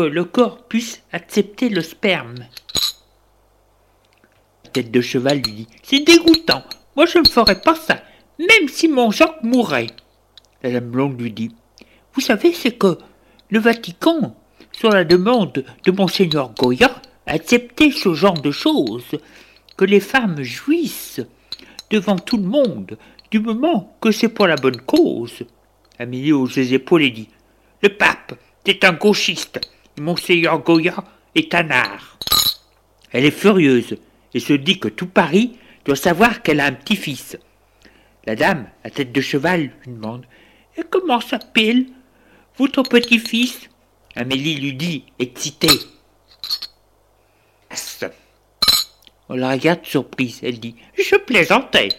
[0.00, 2.46] Le corps puisse accepter le sperme.
[4.64, 6.62] La tête de cheval lui dit C'est dégoûtant.
[6.96, 8.02] Moi, je ne ferais pas ça,
[8.38, 9.88] même si mon Jacques mourait.
[10.62, 11.54] La dame blonde lui dit
[12.14, 12.98] Vous savez, c'est que
[13.50, 14.36] le Vatican,
[14.72, 16.90] sur la demande de Monseigneur Goya,
[17.26, 19.18] a accepté ce genre de choses,
[19.76, 21.20] que les femmes jouissent
[21.90, 22.96] devant tout le monde,
[23.30, 25.42] du moment que c'est pour la bonne cause.
[25.98, 27.28] Amélie hausse les épaules et dit
[27.82, 28.34] Le pape
[28.66, 29.60] c'est un gauchiste.
[29.98, 32.18] Monseigneur Goya est un art.
[33.12, 33.96] Elle est furieuse
[34.32, 37.38] et se dit que tout Paris doit savoir qu'elle a un petit-fils.
[38.26, 40.26] La dame, à tête de cheval, lui demande
[40.76, 41.86] Et comment s'appelle
[42.56, 43.68] votre petit-fils?
[44.16, 45.68] Amélie lui dit, excitée.
[49.28, 50.40] On la regarde surprise.
[50.42, 51.90] Elle dit Je plaisantais.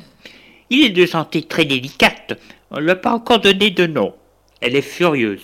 [0.70, 2.40] Il est de santé très délicate.
[2.72, 4.16] On ne lui a pas encore donné de nom.
[4.62, 5.44] Elle est furieuse.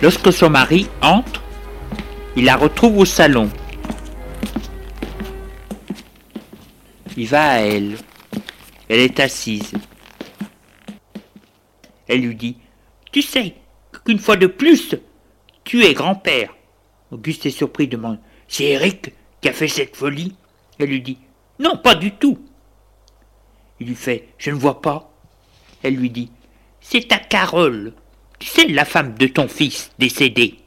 [0.00, 1.42] Lorsque son mari entre,
[2.36, 3.50] il la retrouve au salon.
[7.16, 7.96] Il va à elle.
[8.88, 9.72] Elle est assise.
[12.06, 12.56] Elle lui dit
[13.10, 13.56] Tu sais
[14.04, 14.94] qu'une fois de plus,
[15.64, 16.54] tu es grand-père.
[17.10, 20.36] Auguste est surpris, demande C'est Eric qui a fait cette folie?
[20.78, 21.18] Elle lui dit
[21.58, 22.38] Non, pas du tout.
[23.80, 25.12] Il lui fait Je ne vois pas.
[25.82, 26.30] Elle lui dit
[26.80, 27.94] C'est ta Carole.
[28.40, 30.58] Sais, la femme de ton fils décédé.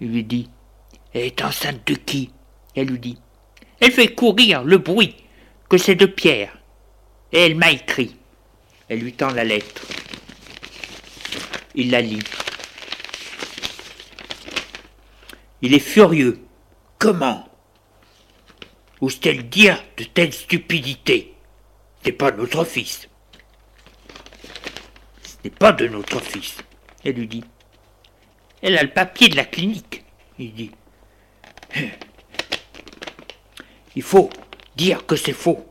[0.00, 0.48] Il lui dit
[1.12, 2.30] Elle est enceinte de qui?
[2.74, 3.18] Elle lui dit
[3.80, 5.16] Elle fait courir le bruit
[5.68, 6.58] que c'est de Pierre.
[7.32, 8.16] Et elle m'a écrit.
[8.88, 9.86] Elle lui tend la lettre.
[11.74, 12.22] Il la lit.
[15.62, 16.40] Il est furieux.
[16.98, 17.48] Comment?
[19.00, 21.34] Ose-t-elle dire de telles stupidités?
[22.04, 23.08] C'est pas notre fils
[25.44, 26.56] n'est pas de notre fils.
[27.04, 27.44] Elle lui dit.
[28.62, 30.04] Elle a le papier de la clinique.
[30.38, 30.70] Il dit.
[33.96, 34.30] Il faut
[34.76, 35.66] dire que c'est faux.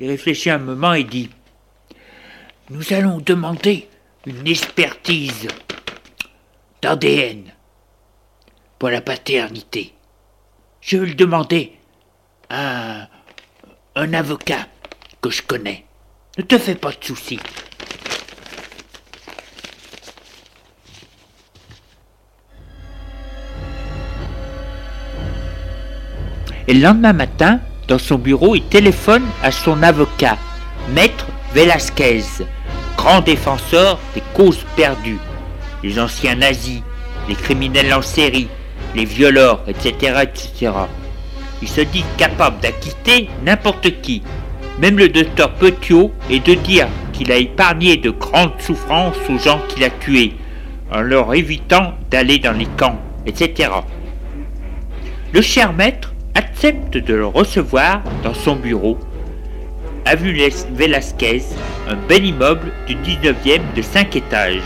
[0.00, 1.30] Il réfléchit un moment et dit.
[2.70, 3.88] Nous allons demander
[4.24, 5.48] une expertise
[6.82, 7.52] d'ADN
[8.78, 9.94] pour la paternité.
[10.80, 11.72] Je vais le demander
[12.48, 13.08] à
[13.94, 14.66] un avocat
[15.20, 15.84] que je connais.
[16.38, 17.40] Ne te fais pas de soucis.
[26.68, 30.36] Et le lendemain matin, dans son bureau, il téléphone à son avocat,
[30.92, 32.22] Maître Velasquez,
[32.96, 35.20] grand défenseur des causes perdues,
[35.84, 36.82] les anciens nazis,
[37.28, 38.48] les criminels en série,
[38.96, 40.72] les violeurs, etc., etc.
[41.62, 44.22] Il se dit capable d'acquitter n'importe qui,
[44.80, 49.60] même le docteur Petiot, et de dire qu'il a épargné de grandes souffrances aux gens
[49.68, 50.34] qu'il a tués,
[50.92, 53.70] en leur évitant d'aller dans les camps, etc.
[55.32, 58.98] Le cher maître accepte de le recevoir dans son bureau.
[60.18, 60.38] vu
[60.74, 61.42] Velasquez,
[61.88, 64.60] un bel immeuble du 19e de 5 étages.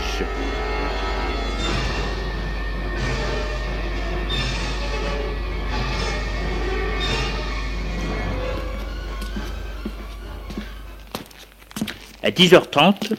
[12.21, 13.13] À 10h30,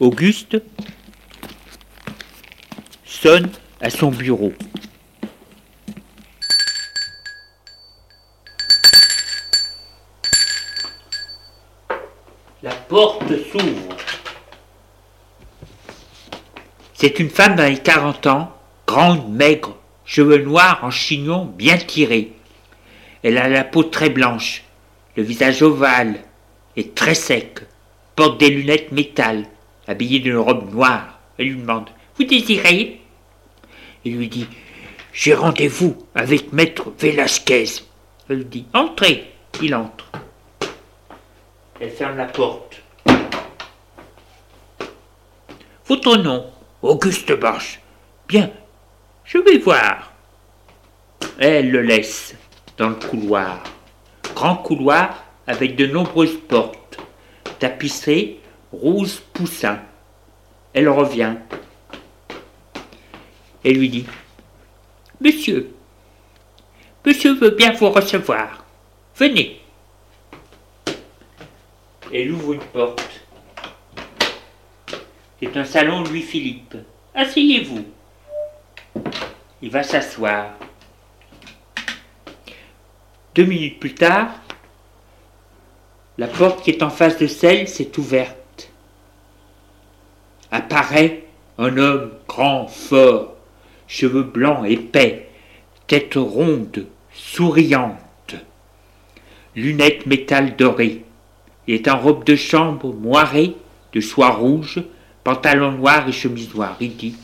[0.00, 0.60] Auguste
[3.04, 3.48] sonne
[3.80, 4.52] à son bureau.
[12.60, 13.96] La porte s'ouvre.
[16.92, 18.52] C'est une femme dans les 40 ans,
[18.84, 22.32] grande, maigre, cheveux noirs en chignon bien tirés.
[23.22, 24.64] Elle a la peau très blanche,
[25.14, 26.16] le visage ovale,
[26.76, 27.60] est très sec,
[28.16, 29.44] porte des lunettes métal,
[29.86, 31.20] habillée d'une robe noire.
[31.38, 33.00] Elle lui demande Vous désirez?
[34.04, 34.48] Il lui dit
[35.12, 37.84] J'ai rendez-vous avec maître Velasquez.
[38.28, 39.30] Elle lui dit Entrez.
[39.62, 40.10] Il entre.
[41.80, 42.82] Elle ferme la porte.
[45.86, 46.50] Votre nom
[46.82, 47.80] Auguste Barche.
[48.26, 48.50] Bien,
[49.24, 50.12] je vais voir.
[51.38, 52.34] Elle le laisse
[52.76, 53.62] dans le couloir.
[54.34, 56.98] Grand couloir avec de nombreuses portes,
[57.58, 58.38] tapisseries
[58.72, 59.78] rose poussin.
[60.74, 61.36] Elle revient
[63.64, 64.06] et lui dit
[65.20, 65.74] Monsieur,
[67.04, 68.64] monsieur veut bien vous recevoir.
[69.16, 69.57] Venez.
[72.12, 73.20] Elle ouvre une porte.
[75.40, 76.76] C'est un salon Louis-Philippe.
[77.14, 77.84] Asseyez-vous.
[79.60, 80.54] Il va s'asseoir.
[83.34, 84.30] Deux minutes plus tard,
[86.16, 88.72] la porte qui est en face de celle s'est ouverte.
[90.50, 91.24] Apparaît
[91.58, 93.36] un homme grand, fort,
[93.86, 95.28] cheveux blancs épais,
[95.86, 98.34] tête ronde, souriante,
[99.54, 101.04] lunettes métal dorées.
[101.68, 103.54] Il est en robe de chambre moirée,
[103.92, 104.82] de soie rouge,
[105.22, 106.78] pantalon noir et chemise noire.
[106.80, 107.14] Il dit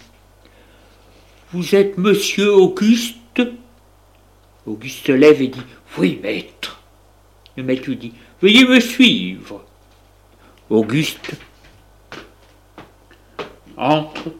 [1.50, 3.40] Vous êtes monsieur Auguste?
[4.66, 5.62] Auguste se lève et dit
[5.96, 6.82] Oui, maître.
[7.56, 8.12] Le maître lui dit
[8.42, 9.64] Veuillez me suivre.
[10.68, 11.32] Auguste
[13.78, 14.30] entre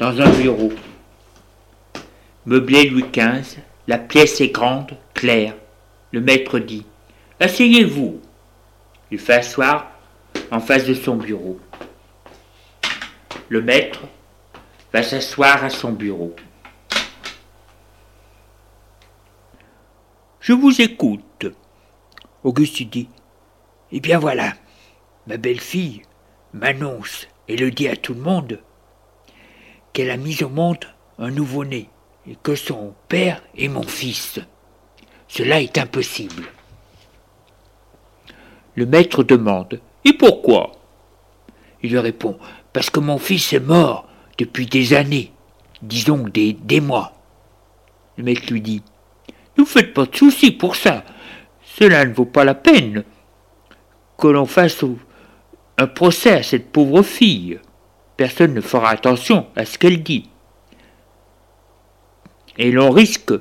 [0.00, 0.72] dans un bureau.
[2.46, 5.54] Meublé Louis XV, la pièce est grande, claire.
[6.10, 6.84] Le maître dit
[7.38, 8.20] Asseyez-vous.
[9.10, 9.92] Il fait asseoir
[10.50, 11.60] en face de son bureau.
[13.48, 14.00] Le maître
[14.92, 16.34] va s'asseoir à son bureau.
[20.40, 21.46] Je vous écoute.
[22.42, 23.08] Auguste dit
[23.92, 24.52] Eh bien voilà,
[25.26, 26.02] ma belle-fille
[26.52, 28.60] m'annonce et le dit à tout le monde
[29.92, 30.84] qu'elle a mis au monde
[31.18, 31.88] un nouveau-né
[32.28, 34.40] et que son père est mon fils.
[35.28, 36.44] Cela est impossible.
[38.76, 40.72] Le maître demande Et pourquoi?
[41.82, 42.38] Il lui répond
[42.72, 44.06] Parce que mon fils est mort
[44.38, 45.32] depuis des années,
[45.82, 47.12] disons des, mois.
[48.18, 48.82] Le maître lui dit
[49.56, 51.04] Ne vous faites pas de soucis pour ça.
[51.64, 53.04] Cela ne vaut pas la peine
[54.18, 54.84] que l'on fasse
[55.78, 57.58] un procès à cette pauvre fille.
[58.16, 60.28] Personne ne fera attention à ce qu'elle dit.
[62.58, 63.32] Et l'on risque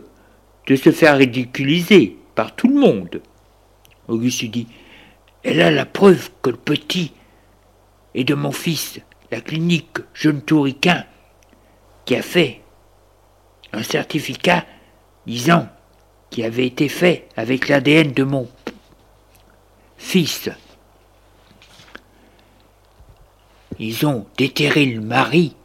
[0.67, 3.21] de se faire ridiculiser par tout le monde.
[4.07, 4.67] Auguste dit
[5.45, 7.13] Elle a la preuve que le petit
[8.15, 8.99] est de mon fils,
[9.31, 11.05] la clinique Jeune Touriquin,
[12.05, 12.61] qui a fait
[13.71, 14.65] un certificat
[15.27, 15.69] disant
[16.31, 18.49] qui avait été fait avec l'ADN de mon
[19.97, 20.49] fils.
[23.77, 25.55] Ils ont déterré le mari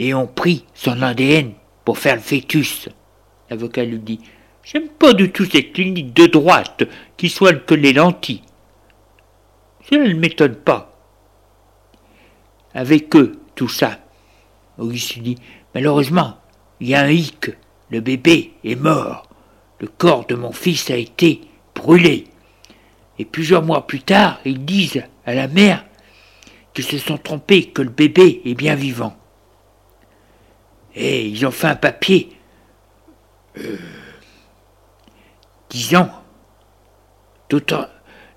[0.00, 1.52] et ont pris son ADN
[1.84, 2.88] pour faire le fœtus.
[3.48, 4.20] L'avocat lui dit
[4.64, 6.82] J'aime pas du tout ces cliniques de droite
[7.16, 8.42] qui soignent que les lentilles.
[9.88, 10.98] Cela ne m'étonne pas.
[12.74, 13.98] Avec eux, tout ça.
[14.78, 15.36] Auguste dit
[15.74, 16.38] Malheureusement,
[16.80, 17.50] il y a un hic.
[17.90, 19.28] Le bébé est mort
[19.80, 21.40] le corps de mon fils a été
[21.74, 22.24] brûlé.
[23.18, 25.84] Et plusieurs mois plus tard, ils disent à la mère
[26.74, 29.16] qu'ils se sont trompés, que le bébé est bien vivant.
[30.94, 32.30] Et ils ont fait un papier
[33.58, 33.76] euh,
[35.70, 36.10] disant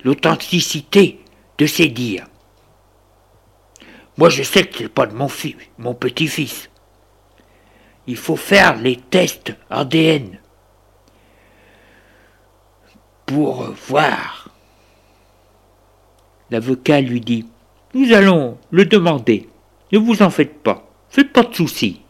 [0.04, 1.20] l'authenticité
[1.58, 2.26] de ses dires.
[4.18, 6.70] Moi, je sais que ce n'est pas de mon fils, mon petit-fils.
[8.06, 10.38] Il faut faire les tests ADN
[13.26, 14.50] pour voir.
[16.50, 17.46] L'avocat lui dit
[17.94, 19.48] Nous allons le demander.
[19.90, 20.86] Ne vous en faites pas.
[21.08, 22.01] Faites pas de soucis.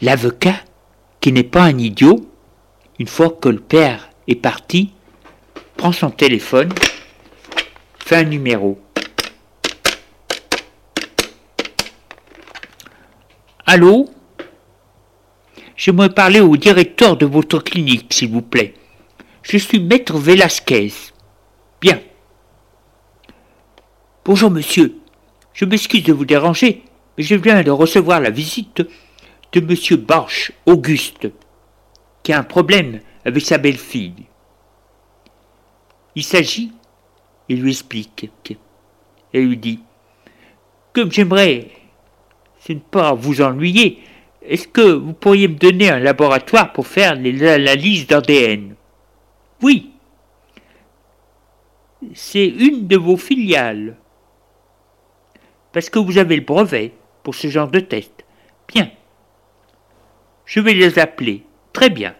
[0.00, 0.54] L'avocat,
[1.20, 2.30] qui n'est pas un idiot,
[3.00, 4.92] une fois que le père est parti,
[5.76, 6.72] prend son téléphone,
[7.98, 8.80] fait un numéro.
[13.66, 14.08] Allô?
[15.76, 18.74] J'aimerais parler au directeur de votre clinique, s'il vous plaît.
[19.42, 20.92] Je suis maître Velasquez.
[21.80, 22.00] Bien.
[24.24, 24.96] Bonjour, monsieur.
[25.54, 26.84] Je m'excuse de vous déranger,
[27.16, 28.82] mais je viens de recevoir la visite
[29.52, 31.28] de monsieur Barche Auguste,
[32.22, 34.26] qui a un problème avec sa belle-fille.
[36.14, 36.72] Il s'agit,
[37.48, 38.30] il lui explique,
[39.32, 39.80] et lui dit
[40.92, 41.68] Comme j'aimerais
[42.60, 44.02] c'est ne pas vous ennuyer,
[44.42, 48.74] est-ce que vous pourriez me donner un laboratoire pour faire l'analyse d'ADN
[49.62, 49.92] Oui.
[52.14, 53.96] C'est une de vos filiales.
[55.72, 58.24] Parce que vous avez le brevet pour ce genre de test.
[58.68, 58.90] Bien.
[60.48, 61.44] Je vais les appeler.
[61.74, 62.14] Très bien.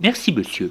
[0.00, 0.70] Merci, monsieur.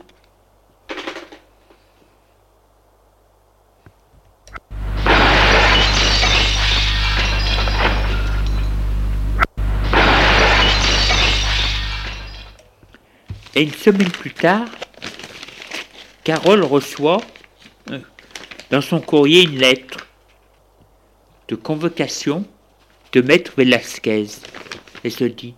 [13.53, 14.65] Et une semaine plus tard,
[16.23, 17.21] Carole reçoit
[17.91, 17.99] euh,
[18.71, 20.07] dans son courrier une lettre
[21.49, 22.45] de convocation
[23.11, 24.25] de maître Velasquez.
[25.03, 25.53] Elle se dit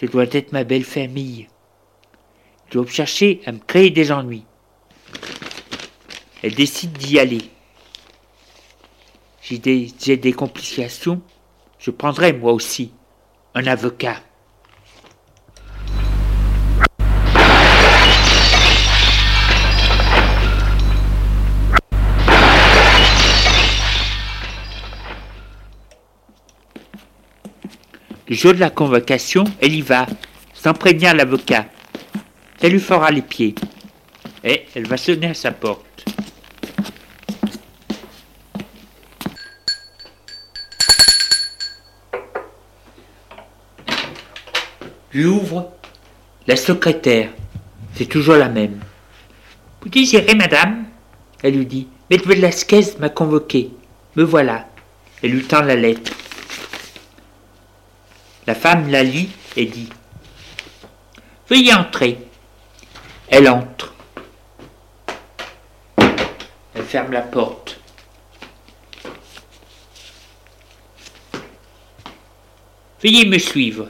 [0.00, 1.46] Ce doit être ma belle famille.
[2.68, 4.44] Je dois chercher à me créer des ennuis.
[6.42, 7.42] Elle décide d'y aller.
[9.42, 11.20] J'ai des complications.
[11.78, 12.92] Je prendrai moi aussi
[13.54, 14.16] un avocat.
[28.30, 30.06] Le jour de la convocation, elle y va,
[30.54, 31.66] sans prévenir l'avocat.
[32.60, 33.56] Elle lui fera les pieds.
[34.44, 36.04] Et elle va sonner à sa porte.
[45.12, 45.72] J'ouvre.
[46.46, 47.30] La secrétaire.
[47.96, 48.78] C'est toujours la même.
[49.82, 50.84] Vous désirez, madame?
[51.42, 51.88] Elle lui dit.
[52.08, 53.70] Maître Velasquez m'a convoqué.
[54.14, 54.68] Me voilà.
[55.20, 56.12] Elle lui tend la lettre.
[58.50, 59.88] La femme la lit et dit
[61.48, 62.18] Veuillez entrer.
[63.28, 63.94] Elle entre.
[65.96, 67.78] Elle ferme la porte.
[73.00, 73.88] Veuillez me suivre.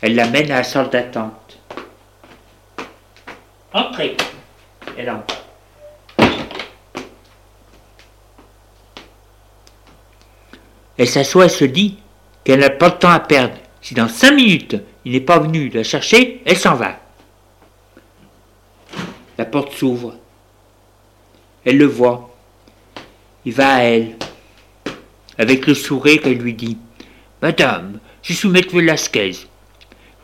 [0.00, 1.60] Elle l'amène à la salle d'attente.
[3.72, 4.16] Entrez.
[4.98, 5.44] Elle entre.
[10.98, 11.98] Elle s'assoit et se dit
[12.42, 13.61] qu'elle n'a pas de temps à perdre.
[13.82, 17.00] Si dans cinq minutes il n'est pas venu la chercher, elle s'en va.
[19.36, 20.14] La porte s'ouvre.
[21.64, 22.34] Elle le voit.
[23.44, 24.16] Il va à elle.
[25.36, 26.78] Avec le sourire, elle lui dit
[27.40, 29.32] Madame, je suis maître Velasquez.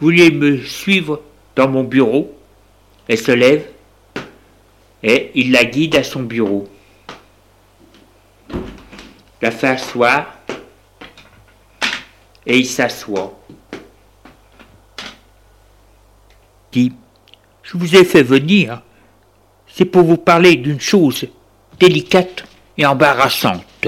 [0.00, 1.22] Vous voulez me suivre
[1.56, 2.36] dans mon bureau?
[3.08, 3.66] Elle se lève
[5.02, 6.68] et il la guide à son bureau.
[9.40, 10.37] La fait asseoir
[12.48, 13.38] et il s'assoit.
[16.72, 16.92] Dit,
[17.62, 18.82] je vous ai fait venir,
[19.66, 21.28] c'est pour vous parler d'une chose
[21.78, 22.44] délicate
[22.76, 23.86] et embarrassante.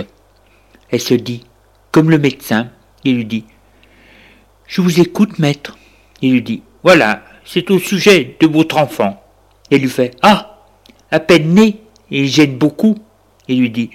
[0.90, 1.44] Elle se dit,
[1.90, 2.70] comme le médecin,
[3.02, 3.44] il lui dit,
[4.66, 5.76] je vous écoute, maître.
[6.22, 9.22] Il lui dit, voilà, c'est au sujet de votre enfant.
[9.70, 10.64] Elle lui fait, ah,
[11.10, 12.98] à peine né, il gêne beaucoup.
[13.48, 13.90] Il lui dit,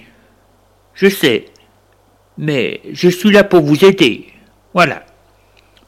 [0.94, 1.46] je sais,
[2.36, 4.26] mais je suis là pour vous aider.
[4.76, 5.06] Voilà.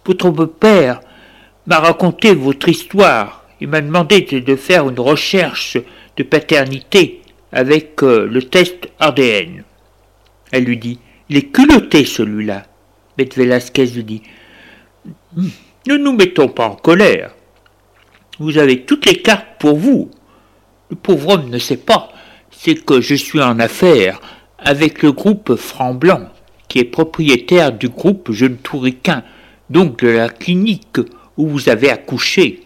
[0.07, 1.03] Votre père
[1.67, 3.45] m'a raconté votre histoire.
[3.61, 5.77] Il m'a demandé de faire une recherche
[6.17, 7.21] de paternité
[7.53, 9.63] avec euh, le test ADN.
[10.53, 12.65] Elle lui dit Il est culotté celui-là.
[13.19, 14.23] Maître Velasquez lui dit
[15.37, 17.35] Ne nous mettons pas en colère.
[18.39, 20.11] Vous avez toutes les cartes pour vous.
[20.89, 22.09] Le pauvre homme ne sait pas,
[22.51, 24.19] c'est que je suis en affaire
[24.59, 26.31] avec le groupe Franc Blanc
[26.69, 29.25] qui est propriétaire du groupe Jeune Touriquin,
[29.71, 30.99] donc de la clinique
[31.37, 32.63] où vous avez accouché.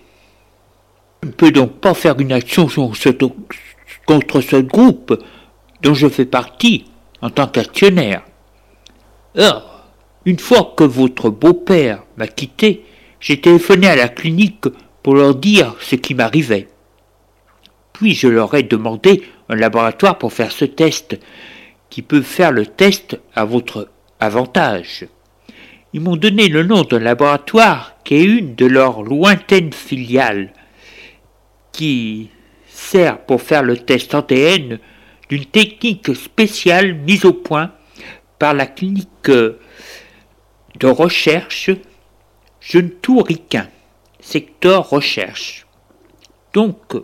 [1.23, 2.69] Je ne peux donc pas faire une action
[4.07, 5.23] contre ce groupe
[5.83, 6.85] dont je fais partie
[7.21, 8.23] en tant qu'actionnaire.
[9.37, 9.87] Or,
[10.25, 12.85] une fois que votre beau-père m'a quitté,
[13.21, 14.67] j'ai téléphoné à la clinique
[15.03, 16.69] pour leur dire ce qui m'arrivait.
[17.93, 21.19] Puis je leur ai demandé un laboratoire pour faire ce test,
[21.89, 23.89] qui peut faire le test à votre
[24.23, 25.07] avantage.
[25.93, 30.53] Ils m'ont donné le nom d'un laboratoire qui est une de leurs lointaines filiales,
[31.73, 32.31] qui
[32.69, 34.79] sert pour faire le test ADN
[35.29, 37.73] d'une technique spéciale mise au point
[38.39, 41.71] par la clinique de recherche
[42.61, 43.69] Jeune Touriquin,
[44.21, 45.67] secteur recherche.
[46.55, 46.95] Donc,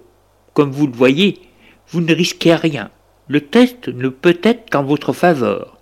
[0.54, 1.40] comme vous le voyez,
[1.88, 2.90] vous ne risquez rien.
[3.26, 5.77] Le test ne peut être qu'en votre faveur.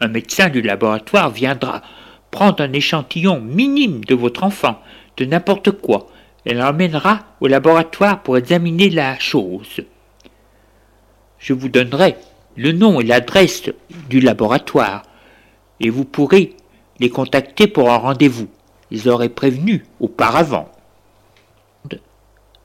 [0.00, 1.82] Un médecin du laboratoire viendra
[2.30, 4.80] prendre un échantillon minime de votre enfant,
[5.16, 6.08] de n'importe quoi,
[6.46, 9.82] et l'emmènera au laboratoire pour examiner la chose.
[11.38, 12.16] Je vous donnerai
[12.56, 13.70] le nom et l'adresse
[14.08, 15.02] du laboratoire,
[15.80, 16.56] et vous pourrez
[16.98, 18.48] les contacter pour un rendez-vous.
[18.90, 20.70] Ils auraient prévenu auparavant.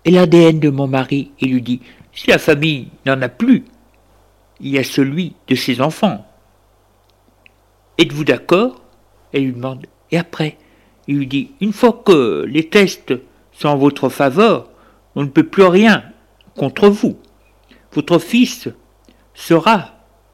[0.06, 1.82] Et l'ADN de mon mari, il lui dit,
[2.14, 3.66] si la famille n'en a plus,
[4.60, 6.26] il y a celui de ses enfants.
[7.98, 8.82] Êtes-vous d'accord?
[9.34, 9.86] Elle lui demande.
[10.12, 10.58] Et après
[11.08, 13.14] Il lui dit Une fois que les tests
[13.52, 14.70] sont en votre faveur,
[15.16, 16.04] on ne peut plus rien
[16.56, 17.18] contre vous.
[17.94, 18.70] Votre fils
[19.34, 19.92] sera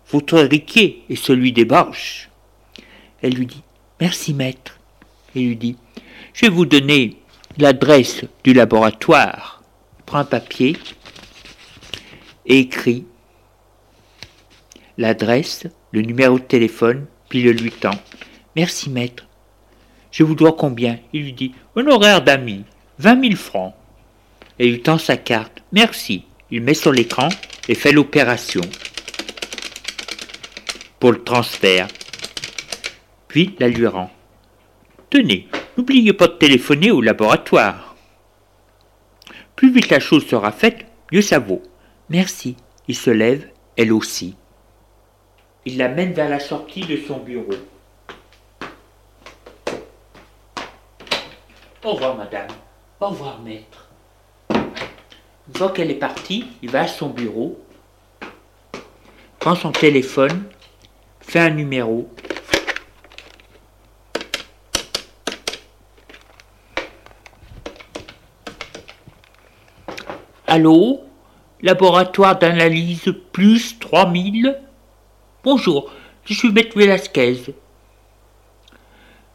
[0.10, 2.30] votre héritier et celui des Borches.
[3.22, 3.64] Elle lui dit
[4.00, 4.80] Merci, maître.
[5.36, 5.78] Il lui dit
[6.34, 7.18] Je vais vous donner
[7.58, 9.62] l'adresse du laboratoire.
[10.06, 10.78] Prends un papier
[12.46, 13.06] et écrit
[14.98, 17.98] l'adresse, le numéro de téléphone, puis le lui tend.
[18.58, 19.26] Merci, maître.
[20.12, 21.00] Je vous dois combien?
[21.14, 22.66] Il lui dit Honoraire d'ami,
[23.00, 23.74] vingt mille francs.
[24.60, 25.64] Et il tend sa carte.
[25.72, 26.26] Merci.
[26.52, 27.30] Il met sur l'écran
[27.70, 28.60] et fait l'opération
[31.00, 31.88] pour le transfert.
[33.30, 34.12] Puis la lui rend.
[35.10, 37.96] Tenez, n'oubliez pas de téléphoner au laboratoire.
[39.56, 41.64] Plus vite la chose sera faite, mieux ça vaut.
[42.10, 42.58] Merci.
[42.90, 44.36] Il se lève, elle aussi.
[45.64, 47.54] Il la mène vers la sortie de son bureau.
[51.84, 52.48] Au revoir, madame.
[53.00, 53.90] Au revoir, maître.
[54.50, 57.60] Une fois qu'elle est partie, il va à son bureau,
[59.40, 60.46] prend son téléphone,
[61.20, 62.10] fait un numéro.
[70.48, 71.02] Allô?
[71.62, 74.60] Laboratoire d'analyse plus 3000
[75.44, 75.92] Bonjour,
[76.24, 77.56] je suis Maître Velasquez.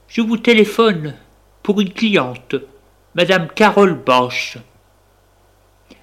[0.06, 1.16] Je vous téléphone
[1.64, 2.54] pour une cliente,
[3.16, 4.56] Madame Carole Bosch.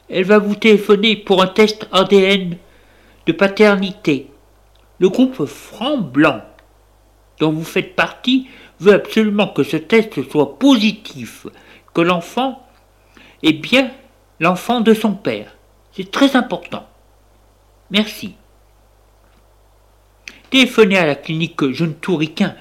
[0.10, 2.58] Elle va vous téléphoner pour un test ADN
[3.28, 4.30] de paternité.
[5.00, 6.42] Le groupe Franc Blanc,
[7.40, 8.50] dont vous faites partie,
[8.82, 11.48] veut absolument que ce test soit positif,
[11.94, 12.68] que l'enfant
[13.42, 13.90] est bien
[14.42, 15.56] l'enfant de son père.
[15.94, 16.86] C'est très important.
[17.90, 18.36] Merci.
[20.54, 22.54] Téléphonez à la clinique Jeune Touriquin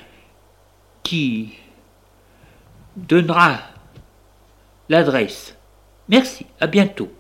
[1.03, 1.51] qui
[2.97, 3.59] donnera
[4.89, 5.59] l'adresse.
[6.09, 7.13] Merci, à bientôt.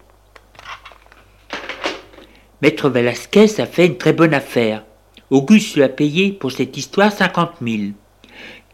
[2.63, 4.83] Maître Velasquez a fait une très bonne affaire.
[5.29, 7.93] Auguste lui a payé pour cette histoire cinquante mille.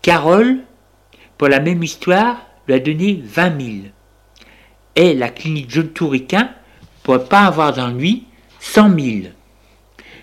[0.00, 0.58] Carole,
[1.36, 3.90] pour la même histoire, lui a donné vingt mille.
[4.94, 8.26] Et la clinique Jeune Touriquin ne pourrait pas avoir d'ennui
[8.60, 9.34] cent mille.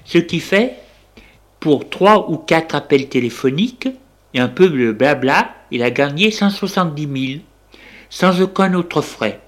[0.06, 0.80] Ce qui fait,
[1.66, 3.88] pour trois ou quatre appels téléphoniques,
[4.36, 7.42] et un peu de blabla, il a gagné 170 000,
[8.08, 9.42] sans aucun autre frais.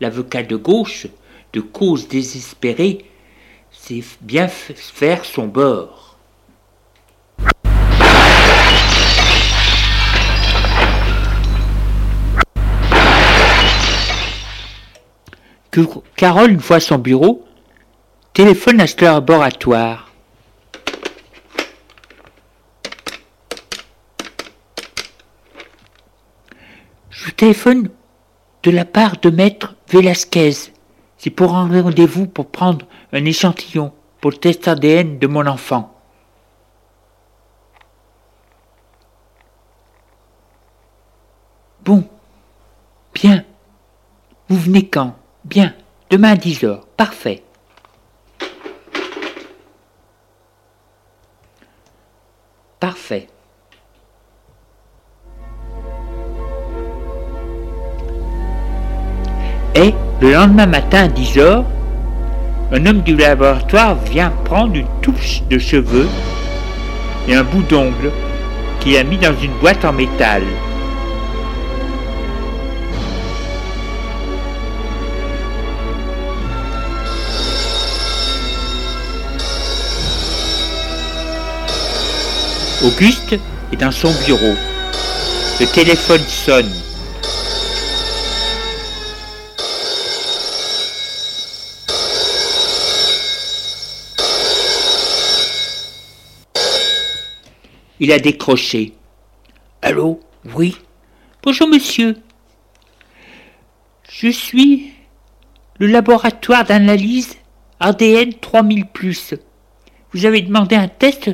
[0.00, 1.06] L'avocat de gauche,
[1.52, 3.04] de cause désespérée,
[3.70, 6.16] sait bien faire son bord.
[16.16, 17.44] Carole, une fois son bureau,
[18.32, 20.05] téléphone à ce laboratoire.
[27.26, 27.90] Je téléphone
[28.62, 30.72] de la part de maître Velasquez.
[31.18, 35.92] C'est pour un rendez-vous pour prendre un échantillon pour le test ADN de mon enfant.
[41.84, 42.08] Bon.
[43.12, 43.44] Bien.
[44.48, 45.16] Vous venez quand?
[45.44, 45.74] Bien.
[46.10, 46.86] Demain à 10 heures.
[46.96, 47.42] Parfait.
[52.78, 53.26] parfait.
[59.76, 61.64] Et le lendemain matin à 10 heures,
[62.72, 66.08] un homme du laboratoire vient prendre une touche de cheveux
[67.28, 68.10] et un bout d'ongle
[68.80, 70.42] qu'il a mis dans une boîte en métal.
[82.82, 83.38] Auguste
[83.72, 84.54] est dans son bureau.
[85.60, 86.85] Le téléphone sonne.
[97.98, 98.92] Il a décroché.
[99.80, 100.20] Allô?
[100.54, 100.76] Oui?
[101.42, 102.16] Bonjour monsieur.
[104.10, 104.92] Je suis
[105.78, 107.38] le laboratoire d'analyse
[107.80, 108.84] ADN 3000⁇
[110.12, 111.30] Vous avez demandé un test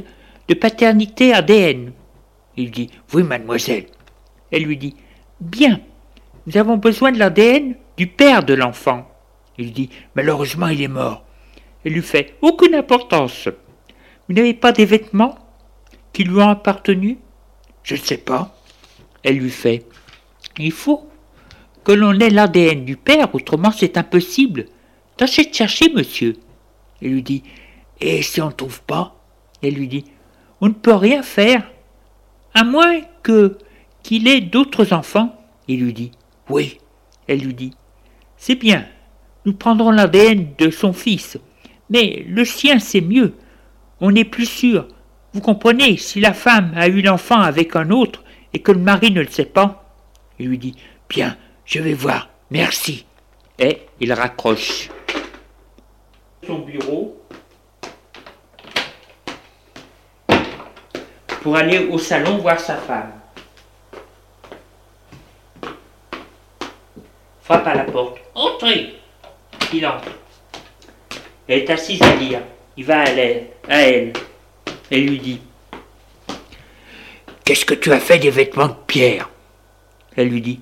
[0.47, 1.93] de paternité ADN.
[2.57, 3.87] Il dit Oui, mademoiselle.
[4.53, 4.95] Elle lui dit
[5.41, 5.81] Bien,
[6.47, 9.11] nous avons besoin de l'ADN du père de l'enfant.
[9.59, 11.25] Il dit Malheureusement, il est mort.
[11.85, 13.49] Elle lui fait Aucune importance.
[14.29, 15.42] Vous n'avez pas des vêtements?
[16.13, 17.19] Qui lui ont appartenu?
[17.83, 18.57] Je ne sais pas.
[19.23, 19.87] Elle lui fait
[20.59, 21.09] Il faut
[21.85, 24.67] que l'on ait l'ADN du père, autrement c'est impossible.
[25.17, 26.37] Tâchez de chercher, monsieur.
[27.01, 27.43] Elle lui dit
[28.01, 29.17] Et si on ne trouve pas
[29.63, 30.05] Elle lui dit
[30.61, 31.71] On ne peut rien faire,
[32.55, 33.59] à moins que
[34.03, 35.39] qu'il ait d'autres enfants.
[35.69, 36.13] Il lui dit
[36.49, 36.79] Oui.
[37.29, 37.73] Elle lui dit
[38.37, 38.87] C'est bien,
[39.45, 41.39] nous prendrons l'ADN de son fils,
[41.91, 43.35] mais le sien c'est mieux.
[44.01, 44.89] On est plus sûr.
[45.35, 49.11] Vous comprenez, si la femme a eu l'enfant avec un autre et que le mari
[49.11, 49.85] ne le sait pas,
[50.39, 50.77] il lui dit
[51.09, 53.07] Bien, je vais voir, merci.
[53.59, 54.91] Et il raccroche.
[56.47, 57.19] Son bureau
[61.41, 63.13] pour aller au salon voir sa femme.
[67.43, 68.19] Frappe à la porte.
[68.35, 68.95] Entrez
[69.73, 70.11] Il entre.
[71.49, 72.41] Elle est assise à lire.
[72.77, 73.47] Il va à elle.
[73.69, 74.13] À elle
[74.93, 75.41] et lui dit
[77.45, 79.29] Qu'est-ce que tu as fait des vêtements de Pierre?
[80.15, 80.61] Elle lui dit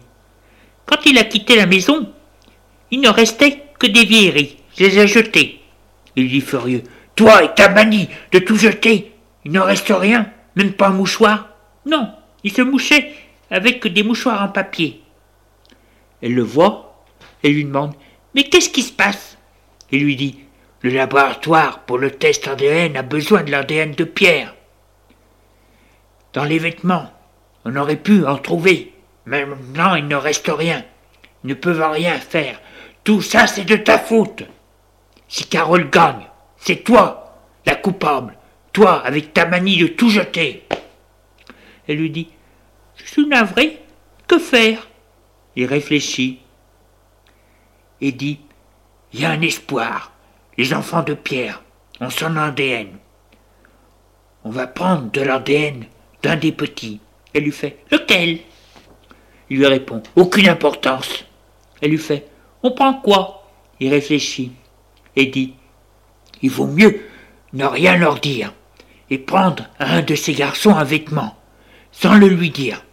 [0.87, 2.11] Quand il a quitté la maison,
[2.90, 4.57] il ne restait que des vieilleries.
[4.79, 5.61] Je les ai jetées.
[6.16, 6.85] Il dit furieux
[7.16, 9.12] Toi et ta manie de tout jeter,
[9.45, 11.49] il ne reste rien, même pas un mouchoir?
[11.85, 12.11] Non,
[12.45, 13.12] il se mouchait
[13.51, 15.03] avec des mouchoirs en papier.
[16.23, 17.05] Elle le voit
[17.43, 17.95] et lui demande
[18.35, 19.37] Mais qu'est-ce qui se passe?
[19.90, 20.38] Il lui dit
[20.83, 24.55] le laboratoire pour le test ADN a besoin de l'ADN de Pierre.
[26.33, 27.12] Dans les vêtements,
[27.64, 28.95] on aurait pu en trouver,
[29.27, 30.85] mais maintenant il ne reste rien.
[31.45, 32.61] Ils ne peuvent rien faire.
[33.05, 34.43] Tout ça, c'est de ta faute.
[35.29, 37.35] Si Carole gagne, c'est toi,
[37.66, 38.37] la coupable.
[38.73, 40.64] Toi, avec ta manie de tout jeter.
[41.88, 42.29] Elle lui dit
[42.97, 43.81] Je suis navré.
[44.29, 44.87] Que faire
[45.57, 46.38] Il réfléchit
[48.01, 48.38] et dit
[49.12, 50.12] Il y a un espoir.
[50.61, 51.62] Les enfants de Pierre
[52.03, 52.88] ont son ADN.
[54.44, 55.87] On va prendre de l'ADN
[56.23, 57.01] d'un des petits.
[57.33, 58.40] Elle lui fait Lequel?
[59.49, 61.25] Il lui répond Aucune importance.
[61.81, 62.27] Elle lui fait
[62.62, 63.51] On prend quoi?
[63.81, 64.53] Il réfléchit
[65.16, 65.55] et dit
[66.42, 67.07] Il vaut mieux
[67.55, 68.53] ne rien leur dire
[69.09, 71.38] et prendre à un de ces garçons un vêtement,
[71.90, 72.85] sans le lui dire.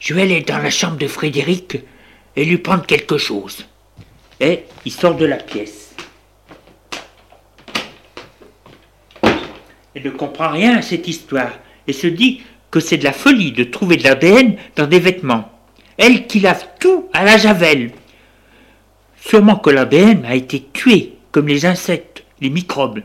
[0.00, 1.78] Je vais aller dans la chambre de Frédéric
[2.34, 3.64] et lui prendre quelque chose.
[4.40, 5.91] Et il sort de la pièce.
[9.94, 11.52] Elle ne comprend rien à cette histoire
[11.86, 15.50] et se dit que c'est de la folie de trouver de l'ADN dans des vêtements.
[15.98, 17.92] Elle qui lave tout à la javel.
[19.16, 23.02] Sûrement que l'ADN a été tué, comme les insectes, les microbes.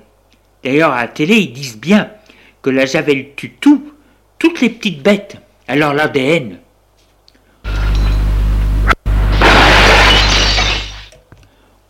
[0.64, 2.10] D'ailleurs, à la télé, ils disent bien
[2.62, 3.92] que la javel tue tout,
[4.40, 5.38] toutes les petites bêtes.
[5.68, 6.60] Alors l'ADN.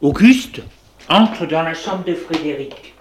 [0.01, 0.62] Auguste
[1.10, 2.96] entre dans la chambre de Frédéric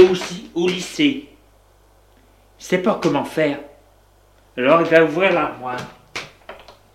[0.00, 1.28] aussi au lycée.
[2.58, 3.58] Il sait pas comment faire.
[4.56, 5.80] Alors il va ouvrir l'armoire.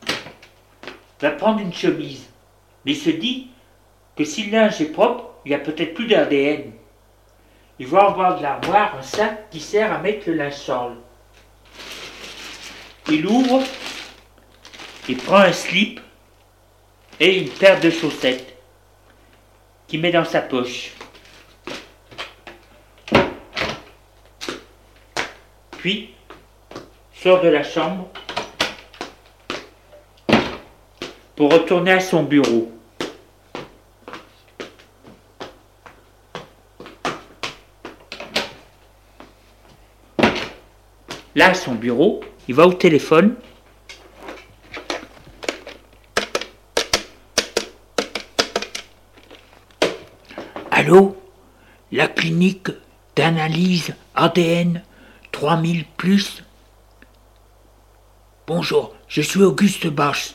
[0.08, 2.30] Il va prendre une chemise.
[2.86, 3.50] Mais il se dit
[4.16, 6.72] que si le linge est propre, il n'y a peut-être plus d'ADN.
[7.80, 10.96] Il va avoir de l'armoire un sac qui sert à mettre le linge sale.
[13.10, 13.64] Il ouvre,
[15.08, 16.02] il prend un slip
[17.20, 18.58] et une paire de chaussettes
[19.88, 20.97] qu'il met dans sa poche.
[25.88, 26.14] Puis
[27.14, 28.10] sort de la chambre
[31.34, 32.70] pour retourner à son bureau.
[41.36, 42.20] là à son bureau,
[42.50, 43.36] il va au téléphone.
[50.70, 51.16] Allô?
[51.94, 52.72] La clinique
[53.16, 54.82] d'analyse ADN
[55.38, 56.44] 3000 plus
[58.48, 60.34] Bonjour, je suis Auguste Bach.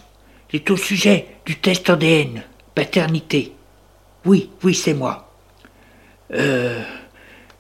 [0.49, 3.53] C'est au sujet du test ADN, paternité.
[4.25, 5.29] Oui, oui, c'est moi.
[6.33, 6.81] Euh.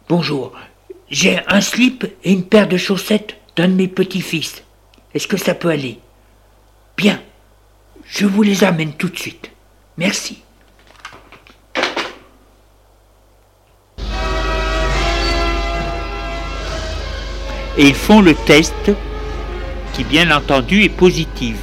[0.09, 0.52] Bonjour,
[1.11, 4.62] j'ai un slip et une paire de chaussettes d'un de mes petits-fils.
[5.12, 5.98] Est-ce que ça peut aller?
[6.96, 7.20] Bien,
[8.05, 9.50] je vous les amène tout de suite.
[9.96, 10.44] Merci.
[17.79, 18.93] Et ils font le test
[19.95, 21.57] qui bien entendu est positif.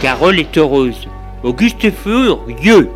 [0.00, 1.08] Carole est heureuse.
[1.42, 2.90] Auguste est furieux.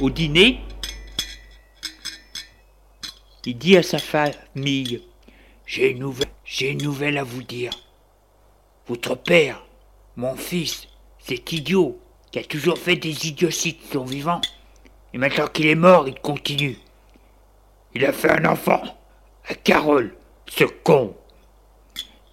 [0.00, 0.60] Au dîner,
[3.44, 5.02] il dit à sa famille
[5.64, 7.72] J'ai une, nouvelle, à vous dire.
[8.88, 9.64] Votre père,
[10.16, 10.88] mon fils,
[11.18, 11.98] cet idiot
[12.32, 14.40] qui a toujours fait des idioties de son vivant,
[15.12, 16.78] et maintenant qu'il est mort, il continue.
[17.94, 18.82] Il a fait un enfant
[19.46, 20.16] à Carole,
[20.48, 21.14] ce con.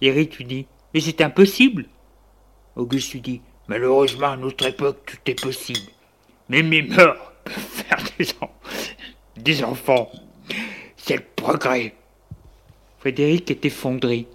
[0.00, 1.84] Eric lui dit Mais c'est impossible.
[2.76, 5.92] Auguste lui dit Malheureusement, à notre époque, tout est possible.
[6.48, 8.26] Même les morts peuvent faire des,
[9.36, 10.10] des enfants.
[10.96, 11.94] C'est le progrès.
[13.00, 14.26] Frédéric est effondré.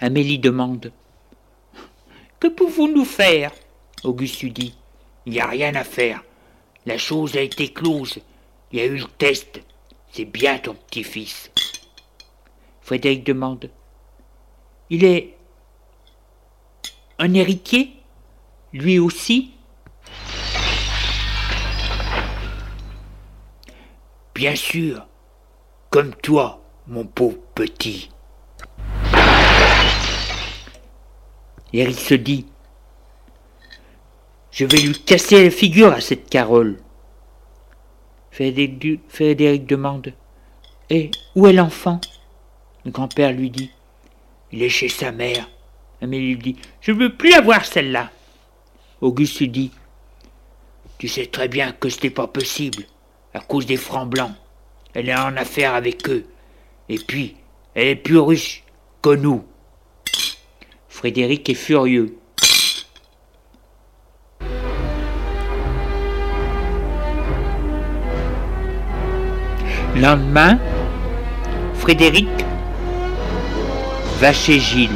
[0.00, 0.92] Amélie demande
[2.40, 3.52] Que pouvons-nous faire
[4.04, 4.74] Auguste lui dit
[5.26, 6.22] Il n'y a rien à faire.
[6.86, 8.18] La chose a été close.
[8.72, 9.60] Il y a eu le test.
[10.10, 11.50] C'est bien ton petit-fils.
[12.80, 13.70] Frédéric demande.
[14.90, 15.36] Il est
[17.18, 17.92] un héritier?
[18.72, 19.52] Lui aussi
[24.34, 25.06] Bien sûr,
[25.90, 28.10] comme toi, mon pauvre petit.
[31.72, 32.46] Eric se dit
[34.52, 36.78] je vais lui casser la figure à cette Carole.
[38.30, 40.12] Frédéric demande
[40.90, 42.00] Et où est l'enfant?
[42.84, 43.70] Le grand-père lui dit
[44.52, 45.48] Il est chez sa mère.
[46.02, 48.10] Amélie lui dit Je ne veux plus avoir celle-là.
[49.00, 49.70] Auguste lui dit
[50.98, 52.84] Tu sais très bien que ce n'est pas possible,
[53.32, 54.34] à cause des francs blancs.
[54.92, 56.26] Elle est en affaire avec eux.
[56.90, 57.36] Et puis,
[57.74, 58.64] elle est plus riche
[59.00, 59.44] que nous.
[60.88, 62.18] Frédéric est furieux.
[70.02, 70.58] Lendemain,
[71.74, 72.26] Frédéric
[74.18, 74.90] va chez Gilles.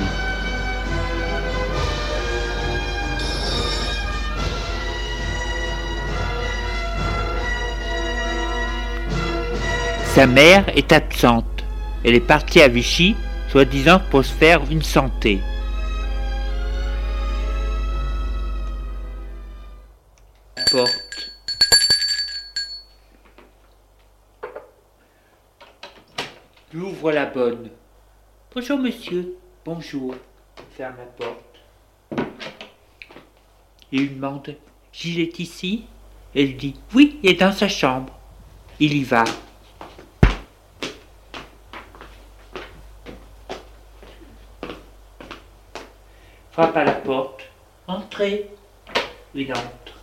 [10.12, 11.44] Sa mère est absente.
[12.04, 13.14] Elle est partie à Vichy,
[13.52, 15.38] soi-disant pour se faire une santé.
[26.78, 27.70] J'ouvre la bonne.
[28.54, 29.38] Bonjour monsieur.
[29.64, 30.14] Bonjour.
[30.72, 32.28] Ferme la porte.
[33.90, 34.54] Il lui demande
[34.92, 35.86] Gilles est ici
[36.34, 38.12] Elle dit Oui, il est dans sa chambre.
[38.78, 39.24] Il y va.
[46.50, 47.42] Frappe à la porte.
[47.86, 48.50] Entrez.
[49.34, 49.98] Il entre.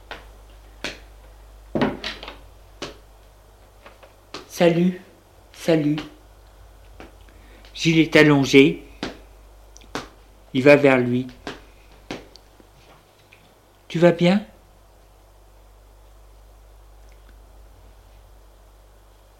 [4.47, 4.99] Salut.
[5.51, 5.97] Salut.
[7.73, 8.83] Gilles est allongé.
[10.53, 11.27] Il va vers lui.
[13.87, 14.45] Tu vas bien?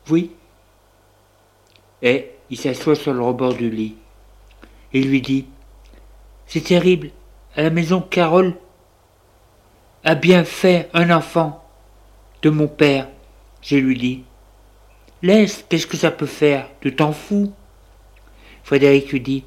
[0.09, 0.31] Oui.
[2.01, 3.95] Et il s'assoit sur le rebord du lit.
[4.91, 5.45] Il lui dit
[6.45, 7.11] C'est terrible.
[7.55, 8.55] À la maison, Carole
[10.03, 11.63] a bien fait un enfant
[12.41, 13.07] de mon père.
[13.61, 14.23] Je lui dis
[15.21, 16.69] Laisse, qu'est-ce que ça peut faire?
[16.81, 17.53] Tu t'en fous
[18.63, 19.43] Frédéric lui dit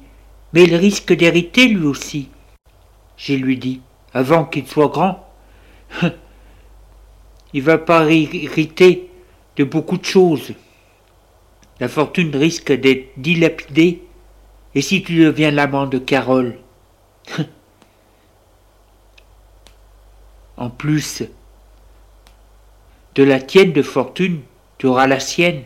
[0.53, 2.29] Mais il risque d'hériter lui aussi.
[3.17, 3.81] J'ai lui dit
[4.13, 5.27] Avant qu'il soit grand.
[7.53, 9.09] il va pas hériter
[9.55, 10.53] de beaucoup de choses.
[11.79, 14.03] La fortune risque d'être dilapidée.
[14.75, 16.59] Et si tu deviens l'amant de Carole
[20.57, 21.23] En plus
[23.15, 24.41] de la tienne de fortune,
[24.77, 25.63] tu auras la sienne.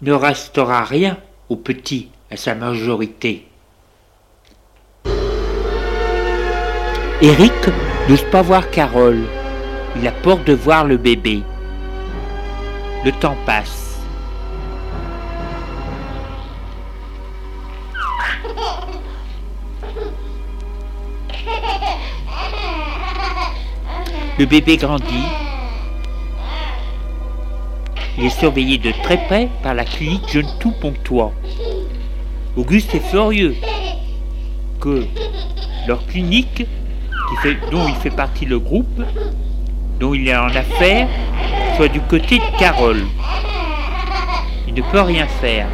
[0.00, 1.18] Ne restera rien
[1.50, 3.46] au petit à sa majorité.
[7.20, 7.52] Eric
[8.08, 9.24] n'ose pas voir Carole.
[9.96, 11.42] Il a peur de voir le bébé.
[13.04, 14.00] Le temps passe.
[24.38, 25.26] Le bébé grandit.
[28.16, 31.32] Il est surveillé de très près par la clinique Jeune Tout Pontois.
[32.58, 33.54] Auguste est furieux
[34.80, 35.06] que
[35.86, 36.66] leur clinique,
[37.70, 39.00] dont il fait partie le groupe,
[40.00, 41.06] dont il est en affaire,
[41.76, 43.04] soit du côté de Carole.
[44.66, 45.68] Il ne peut rien faire.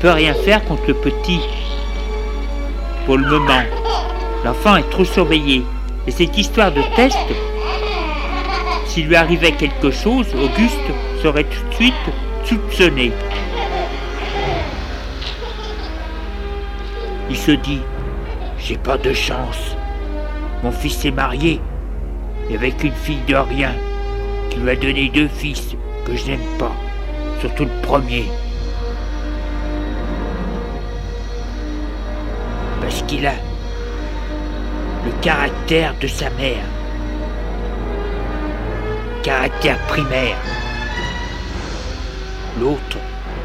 [0.00, 1.40] peut rien faire contre le petit.
[3.06, 3.62] Pour le moment,
[4.44, 5.62] l'enfant est trop surveillé.
[6.06, 7.18] Et cette histoire de test,
[8.90, 10.90] s'il lui arrivait quelque chose, Auguste
[11.22, 11.94] serait tout de suite
[12.44, 13.12] soupçonné.
[17.30, 17.82] Il se dit,
[18.58, 19.76] j'ai pas de chance.
[20.64, 21.60] Mon fils est marié,
[22.50, 23.72] et avec une fille de rien,
[24.50, 26.74] qui lui a donné deux fils que je n'aime pas,
[27.40, 28.24] surtout le premier.
[33.10, 33.34] qu'il a
[35.04, 36.79] le caractère de sa mère.
[39.22, 40.36] Caractère primaire.
[42.58, 42.96] L'autre,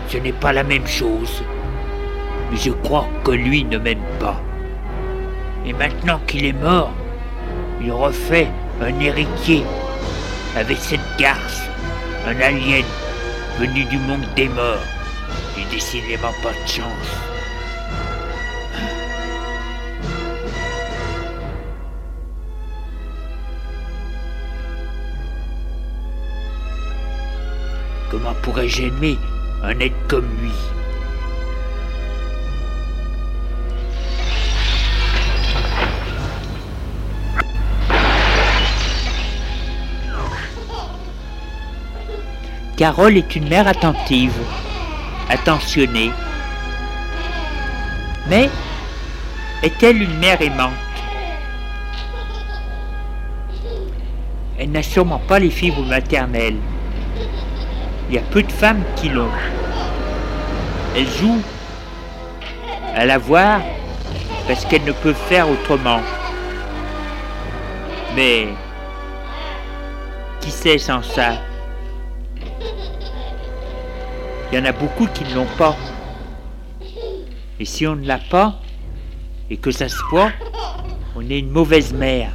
[0.07, 1.43] ce n'est pas la même chose.
[2.49, 4.39] Mais je crois que lui ne m'aime pas.
[5.65, 6.93] Et maintenant qu'il est mort,
[7.81, 8.47] il refait
[8.81, 9.65] un héritier
[10.55, 11.63] avec cette garce,
[12.25, 12.85] un alien
[13.59, 14.79] venu du monde des morts.
[15.57, 17.34] J'ai décidément pas de chance.
[28.17, 29.19] Comment pourrais-je aimer
[29.61, 30.49] un être comme lui?
[42.77, 44.31] Carole est une mère attentive,
[45.27, 46.13] attentionnée.
[48.29, 48.49] Mais
[49.61, 50.71] est-elle une mère aimante?
[54.57, 56.55] Elle n'a sûrement pas les fibres maternelles.
[58.09, 59.31] Il y a peu de femmes qui l'ont.
[60.95, 61.41] Elles jouent
[62.95, 63.61] à la voir
[64.47, 66.01] parce qu'elles ne peuvent faire autrement.
[68.15, 68.47] Mais
[70.39, 71.33] qui sait sans ça?
[74.51, 75.75] Il y en a beaucoup qui ne l'ont pas.
[77.59, 78.55] Et si on ne l'a pas,
[79.49, 80.31] et que ça se voit,
[81.15, 82.31] on est une mauvaise mère.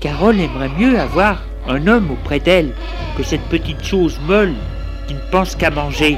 [0.00, 2.72] Carole aimerait mieux avoir un homme auprès d'elle
[3.22, 4.54] cette petite chose molle
[5.06, 6.16] qui ne pense qu'à manger.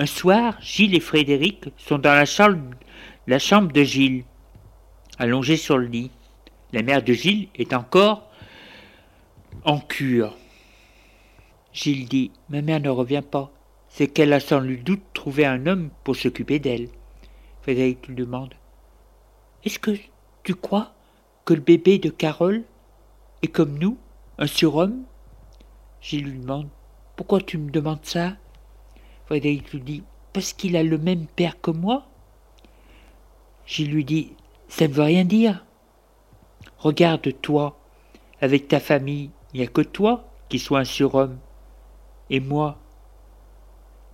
[0.00, 2.24] Un soir, Gilles et Frédéric sont dans la
[3.38, 4.24] chambre de Gilles,
[5.18, 6.10] allongés sur le lit.
[6.72, 8.30] La mère de Gilles est encore
[9.64, 10.36] en cure.
[11.80, 13.52] Gilles dit Ma mère ne revient pas.
[13.88, 16.88] C'est qu'elle a sans nul doute trouvé un homme pour s'occuper d'elle.
[17.62, 18.52] Frédéric lui demande
[19.64, 19.92] Est-ce que
[20.42, 20.92] tu crois
[21.44, 22.64] que le bébé de Carole
[23.42, 23.96] est comme nous,
[24.38, 25.04] un surhomme?
[26.00, 26.66] Gilles lui demande
[27.14, 28.32] Pourquoi tu me demandes ça?
[29.26, 32.08] Frédéric lui dit Parce qu'il a le même père que moi.
[33.66, 34.32] Gilles lui dit
[34.68, 35.64] Ça ne veut rien dire.
[36.78, 37.78] Regarde-toi,
[38.40, 41.38] avec ta famille, il n'y a que toi qui sois un surhomme.
[42.30, 42.78] Et moi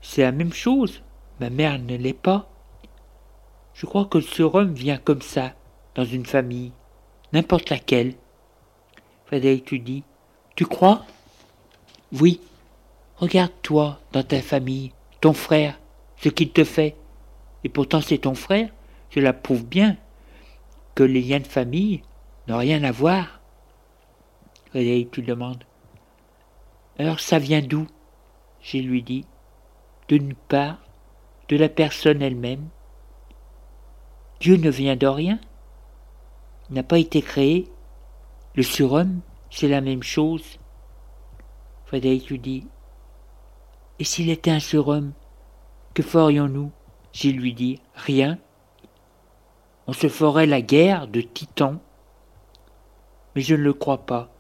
[0.00, 1.02] C'est la même chose.
[1.40, 2.48] Ma mère ne l'est pas.
[3.74, 5.52] Je crois que ce rhum vient comme ça,
[5.96, 6.72] dans une famille,
[7.32, 8.14] n'importe laquelle.
[9.26, 10.04] Frédéric tu dis
[10.54, 11.04] Tu crois?
[12.12, 12.40] Oui.
[13.16, 15.78] Regarde-toi dans ta famille, ton frère,
[16.16, 16.96] ce qu'il te fait.
[17.64, 18.70] Et pourtant c'est ton frère.
[19.10, 19.96] Cela prouve bien
[20.94, 22.02] que les liens de famille
[22.46, 23.40] n'ont rien à voir.
[24.70, 25.64] Frédéric tu demandes
[26.98, 27.86] Alors ça vient d'où?
[28.64, 29.26] Je lui dis,
[30.08, 30.78] d'une part,
[31.48, 32.68] de la personne elle-même.
[34.40, 35.38] Dieu ne vient de rien,
[36.70, 37.70] n'a pas été créé.
[38.54, 40.58] Le surhomme, c'est la même chose.
[41.84, 42.66] Frédéric lui dit,
[43.98, 45.12] Et s'il était un surhomme,
[45.92, 46.72] que ferions-nous?
[47.12, 48.38] Je lui dis, Rien.
[49.86, 51.80] On se ferait la guerre de titans.
[53.36, 54.30] Mais je ne le crois pas.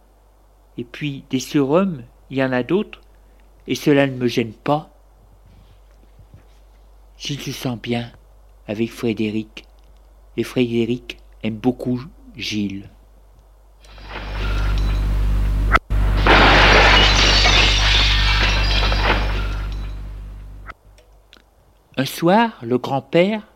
[0.78, 3.03] Et puis, des surhommes, il y en a d'autres
[3.66, 4.90] et cela ne me gêne pas.
[7.16, 8.12] Je se sens bien
[8.66, 9.64] avec Frédéric.
[10.36, 12.02] et Frédéric aime beaucoup
[12.36, 12.90] Gilles.
[21.96, 23.46] Un soir, le grand-père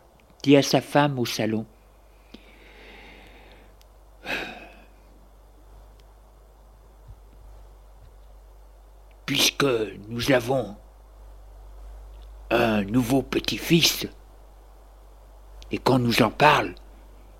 [0.43, 1.65] dit à sa femme au salon
[9.59, 10.75] Puisque nous avons
[12.49, 14.07] un nouveau petit-fils,
[15.71, 16.73] et qu'on nous en parle,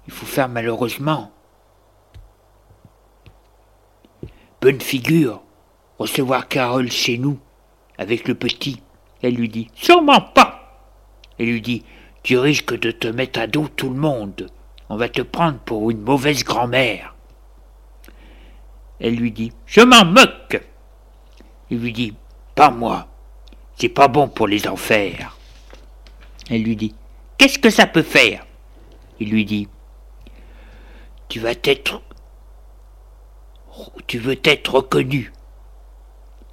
[0.05, 1.31] il faut faire malheureusement
[4.61, 5.41] bonne figure,
[5.97, 7.39] recevoir Carole chez nous,
[7.97, 8.81] avec le petit.
[9.21, 10.83] Elle lui dit Sûrement pas.
[11.37, 11.85] Elle lui dit
[12.23, 14.47] Tu risques de te mettre à dos tout le monde.
[14.89, 17.15] On va te prendre pour une mauvaise grand-mère.
[18.99, 20.68] Elle lui dit Je m'en moque.
[21.69, 22.13] Il lui dit
[22.55, 23.07] Pas moi.
[23.75, 25.37] C'est pas bon pour les enfers.
[26.49, 26.95] Elle lui dit
[27.37, 28.45] Qu'est-ce que ça peut faire?
[29.19, 29.67] Il lui dit
[31.27, 32.01] Tu vas être.
[34.07, 35.31] Tu veux être reconnu,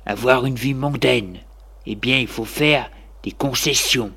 [0.04, 1.38] avoir une vie mondaine.
[1.86, 2.90] Eh bien, il faut faire
[3.22, 4.12] des concessions.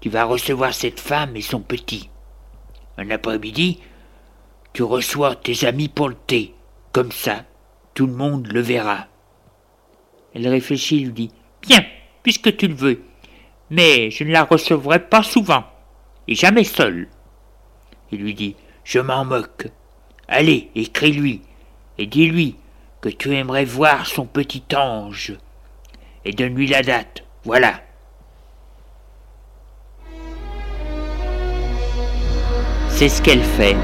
[0.00, 2.08] Tu vas recevoir cette femme et son petit.
[2.98, 3.80] Un après-midi,
[4.72, 6.54] tu reçois tes amis pour le thé.
[6.92, 7.44] Comme ça,
[7.94, 9.06] tout le monde le verra.
[10.34, 11.30] Elle réfléchit et lui dit
[11.62, 11.84] Bien,
[12.22, 13.02] puisque tu le veux,
[13.70, 15.64] mais je ne la recevrai pas souvent,
[16.28, 17.08] et jamais seule.
[18.12, 19.68] Il lui dit Je m'en moque.
[20.28, 21.42] Allez, écris-lui,
[21.98, 22.56] et dis-lui
[23.00, 25.34] que tu aimerais voir son petit ange,
[26.24, 27.24] et donne-lui la date.
[27.44, 27.80] Voilà.
[32.88, 33.76] C'est ce qu'elle fait.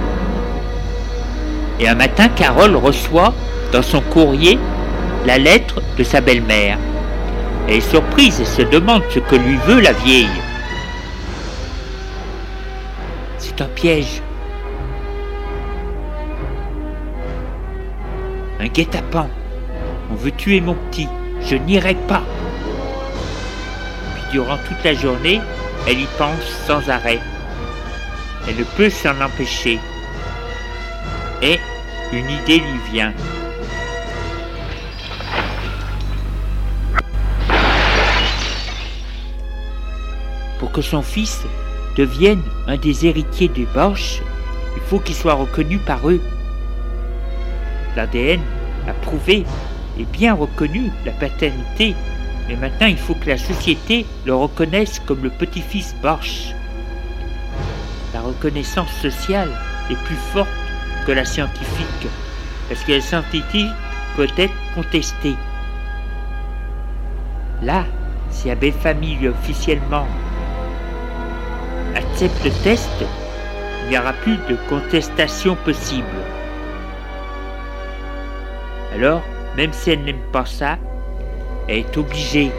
[1.80, 3.34] Et un matin, Carole reçoit
[3.72, 4.58] dans son courrier
[5.26, 6.78] la lettre de sa belle-mère.
[7.66, 10.28] Elle est surprise et se demande ce que lui veut la vieille.
[13.38, 14.22] C'est un piège.
[18.60, 19.28] Un guet-apens.
[20.12, 21.08] On veut tuer mon petit.
[21.42, 22.22] Je n'irai pas.
[24.14, 25.40] Puis durant toute la journée,
[25.88, 27.20] elle y pense sans arrêt.
[28.48, 29.80] Elle ne peut s'en empêcher.
[31.42, 31.58] Et
[32.12, 33.12] une idée lui vient.
[40.76, 41.46] Que son fils
[41.96, 44.20] devienne un des héritiers des Bosch,
[44.76, 46.20] il faut qu'il soit reconnu par eux.
[47.96, 48.42] L'ADN
[48.86, 49.46] a prouvé
[49.98, 51.94] et bien reconnu la paternité,
[52.46, 56.48] mais maintenant il faut que la société le reconnaisse comme le petit-fils Bosch.
[58.12, 59.48] La reconnaissance sociale
[59.90, 60.50] est plus forte
[61.06, 62.06] que la scientifique,
[62.68, 63.72] parce que la scientifique
[64.14, 65.36] peut être contestée.
[67.62, 67.86] Là,
[68.28, 70.06] si la belle famille officiellement
[71.96, 73.04] accepte le test,
[73.84, 76.04] il n'y aura plus de contestation possible.
[78.94, 79.22] Alors,
[79.56, 80.78] même si elle n'aime pas ça,
[81.68, 82.50] elle est obligée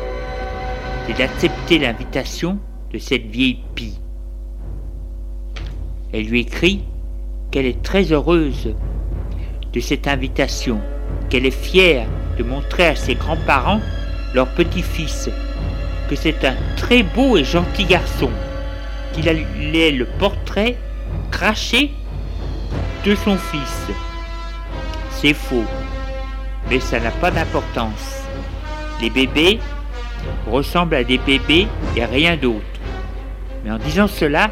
[1.17, 2.59] d'accepter l'invitation
[2.91, 3.99] de cette vieille pie.
[6.13, 6.83] Elle lui écrit
[7.51, 8.73] qu'elle est très heureuse
[9.71, 10.81] de cette invitation,
[11.29, 12.07] qu'elle est fière
[12.37, 13.81] de montrer à ses grands-parents
[14.33, 15.29] leur petit-fils,
[16.09, 18.29] que c'est un très beau et gentil garçon
[19.17, 20.77] qu'il allait le portrait
[21.31, 21.91] craché
[23.03, 23.87] de son fils.
[25.09, 25.65] C'est faux,
[26.69, 28.21] mais ça n'a pas d'importance.
[29.01, 29.59] Les bébés
[30.47, 32.61] ressemblent à des bébés et rien d'autre.
[33.63, 34.51] Mais en disant cela,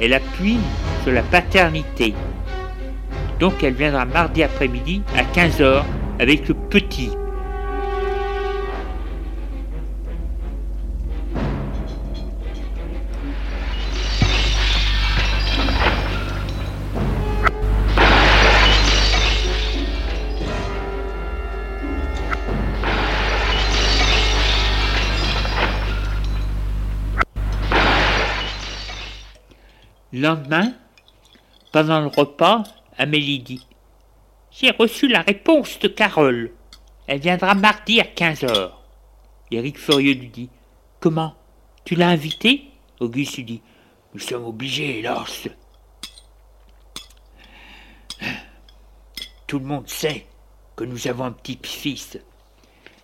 [0.00, 0.58] elle appuie
[1.02, 2.14] sur la paternité.
[3.40, 5.82] Donc elle viendra mardi après-midi à 15h
[6.18, 7.10] avec le petit.
[30.34, 30.72] Lendemain,
[31.72, 32.64] pendant le repas,
[32.98, 33.66] Amélie dit
[34.50, 36.52] J'ai reçu la réponse de Carole.
[37.06, 38.82] Elle viendra mardi à 15 heures.
[39.50, 40.48] Éric Furieux lui dit
[41.00, 41.34] Comment?
[41.84, 42.70] Tu l'as invitée?
[43.00, 43.62] Auguste lui dit
[44.14, 45.48] Nous sommes obligés, hélas.
[49.46, 50.26] Tout le monde sait
[50.76, 52.18] que nous avons un petit-fils.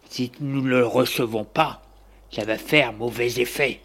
[0.09, 1.83] Si nous ne le recevons pas,
[2.31, 3.83] ça va faire mauvais effet.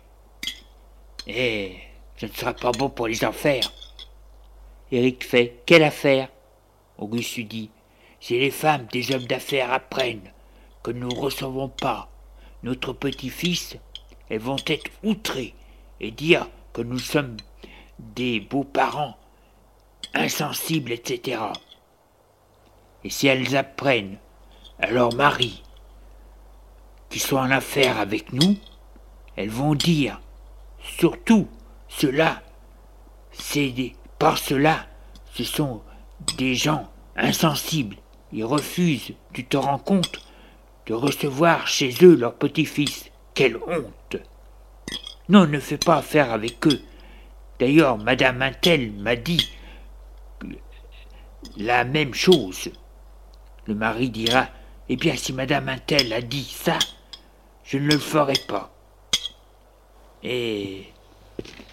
[1.28, 1.76] Et
[2.24, 3.70] ce ne sera pas bon pour les enfers.
[4.94, 6.30] Éric fait Quelle affaire?
[6.98, 7.70] Auguste dit
[8.22, 10.32] Si les femmes des hommes d'affaires apprennent
[10.84, 12.10] que nous ne recevons pas
[12.64, 13.76] notre petit-fils,
[14.30, 15.54] elles vont être outrées
[16.00, 17.36] et dire que nous sommes
[18.00, 19.18] des beaux-parents
[20.14, 21.42] insensibles, etc.
[23.04, 24.18] Et si elles apprennent
[24.80, 25.62] à leur mari
[27.10, 28.56] qu'ils sont en affaire avec nous,
[29.36, 30.22] elles vont dire,
[30.80, 31.50] surtout
[31.98, 32.42] cela,
[33.32, 34.86] c'est par cela,
[35.34, 35.82] ce sont
[36.38, 37.98] des gens insensibles.
[38.32, 40.22] Ils refusent, tu te rends compte,
[40.88, 43.10] de recevoir chez eux leur petit-fils.
[43.34, 44.18] Quelle honte
[45.30, 46.82] Non, ne fais pas affaire avec eux.
[47.60, 49.50] D'ailleurs, Madame Intel m'a dit
[51.58, 52.70] la même chose.
[53.68, 54.48] Le mari dira
[54.90, 56.80] Eh bien, si Madame Intel a dit ça,
[57.64, 58.72] je ne le ferai pas.
[60.24, 60.93] Et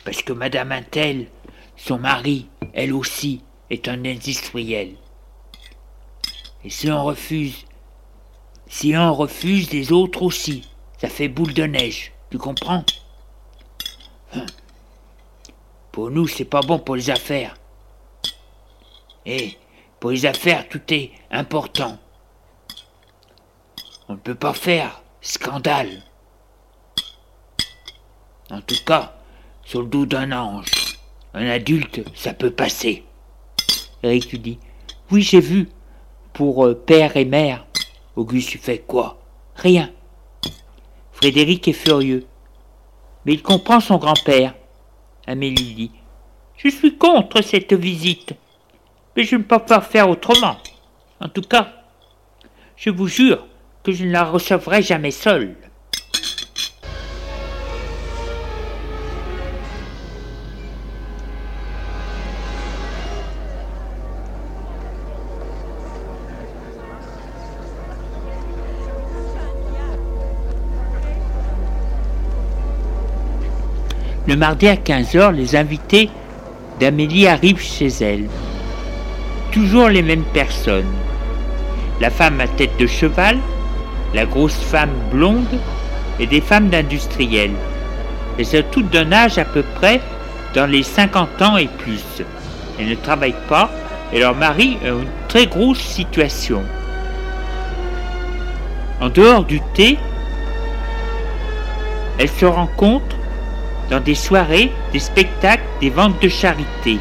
[0.04, 1.28] parce que Madame Intel,
[1.76, 4.96] son mari, elle aussi, est un industriel.
[6.64, 7.64] Et si on refuse,
[8.66, 10.68] si on refuse, les autres aussi,
[10.98, 12.84] ça fait boule de neige, tu comprends?
[14.34, 14.46] Hein?
[15.92, 17.56] Pour nous, c'est pas bon pour les affaires.
[19.26, 19.58] Et
[19.98, 21.98] pour les affaires, tout est important.
[24.08, 26.02] On ne peut pas faire scandale.
[28.50, 29.19] En tout cas,
[29.70, 30.98] sur le dos d'un ange,
[31.32, 33.04] un adulte, ça peut passer.
[34.02, 34.58] Eric lui dit
[35.12, 35.68] Oui, j'ai vu.
[36.32, 37.64] Pour euh, père et mère.
[38.16, 39.22] Auguste fait quoi?
[39.54, 39.88] Rien.
[41.12, 42.26] Frédéric est furieux.
[43.24, 44.56] Mais il comprend son grand-père.
[45.28, 45.92] Amélie dit
[46.56, 48.32] Je suis contre cette visite.
[49.16, 50.56] Mais je ne peux pas faire autrement.
[51.20, 51.84] En tout cas,
[52.74, 53.46] je vous jure
[53.84, 55.54] que je ne la recevrai jamais seule.
[74.30, 76.08] Le mardi à 15h, les invités
[76.78, 78.28] d'Amélie arrivent chez elle.
[79.50, 80.92] Toujours les mêmes personnes.
[82.00, 83.38] La femme à tête de cheval,
[84.14, 85.58] la grosse femme blonde
[86.20, 87.56] et des femmes d'industriels.
[88.38, 90.00] Elles sont toutes d'un âge à peu près
[90.54, 92.22] dans les 50 ans et plus.
[92.78, 93.68] Elles ne travaillent pas
[94.12, 96.62] et leur mari a une très grosse situation.
[99.00, 99.98] En dehors du thé,
[102.16, 103.16] elles se rencontrent
[103.90, 106.98] dans des soirées, des spectacles, des ventes de charité.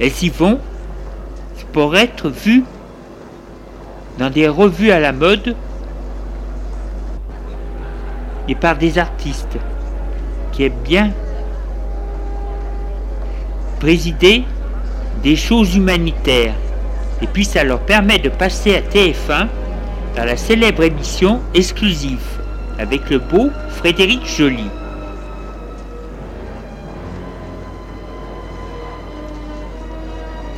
[0.00, 0.60] Elles y vont
[1.72, 2.64] pour être vues
[4.18, 5.54] dans des revues à la mode
[8.48, 9.58] et par des artistes
[10.52, 11.10] qui aiment bien
[13.78, 14.44] présider
[15.22, 16.54] des choses humanitaires.
[17.22, 19.48] Et puis ça leur permet de passer à TF1
[20.16, 22.22] dans la célèbre émission exclusive
[22.78, 24.64] avec le beau Frédéric Joly.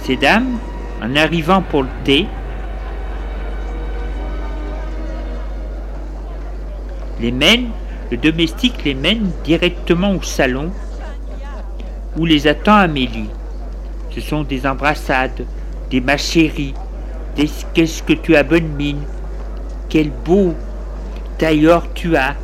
[0.05, 0.59] Ces dames,
[1.03, 2.27] en arrivant pour le thé,
[7.21, 7.71] les mènent
[8.11, 10.71] le domestique les mène directement au salon
[12.17, 13.31] où les attend Amélie.
[14.11, 15.45] Ce sont des embrassades,
[15.91, 16.75] des ma chérie,
[17.37, 19.03] des qu'est-ce que tu as bonne mine,
[19.89, 20.55] quel beau
[21.39, 22.35] tailleur tu as,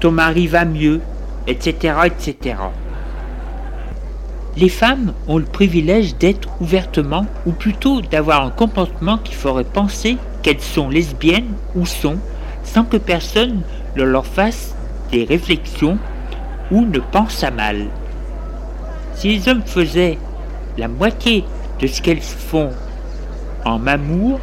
[0.00, 1.00] ton mari va mieux,
[1.46, 2.56] etc., etc.
[4.56, 10.16] Les femmes ont le privilège d'être ouvertement, ou plutôt d'avoir un comportement qui ferait penser
[10.42, 12.16] qu'elles sont lesbiennes ou sont,
[12.64, 13.60] sans que personne
[13.96, 14.75] ne leur fasse
[15.10, 15.98] des réflexions
[16.70, 17.86] ou ne pense à mal.
[19.14, 20.18] Si les hommes faisaient
[20.76, 21.44] la moitié
[21.80, 22.70] de ce qu'elles font
[23.64, 24.40] en amour,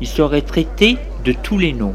[0.00, 1.94] ils seraient traités de tous les noms.